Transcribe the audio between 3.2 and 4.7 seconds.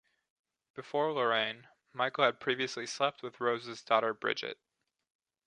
with Rose's daughter Bridget.